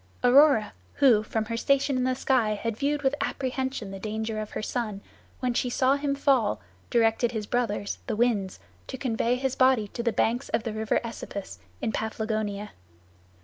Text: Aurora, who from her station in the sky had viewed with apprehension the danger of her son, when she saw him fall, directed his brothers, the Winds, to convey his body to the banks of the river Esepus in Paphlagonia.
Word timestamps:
Aurora, 0.23 0.73
who 0.93 1.21
from 1.21 1.45
her 1.45 1.55
station 1.55 1.95
in 1.95 2.05
the 2.05 2.15
sky 2.15 2.55
had 2.55 2.75
viewed 2.75 3.03
with 3.03 3.13
apprehension 3.21 3.91
the 3.91 3.99
danger 3.99 4.39
of 4.41 4.49
her 4.53 4.61
son, 4.63 4.99
when 5.41 5.53
she 5.53 5.69
saw 5.69 5.95
him 5.95 6.15
fall, 6.15 6.59
directed 6.89 7.33
his 7.33 7.45
brothers, 7.45 7.99
the 8.07 8.15
Winds, 8.15 8.59
to 8.87 8.97
convey 8.97 9.35
his 9.35 9.55
body 9.55 9.87
to 9.89 10.01
the 10.01 10.11
banks 10.11 10.49
of 10.49 10.63
the 10.63 10.73
river 10.73 10.99
Esepus 11.03 11.59
in 11.83 11.91
Paphlagonia. 11.91 12.71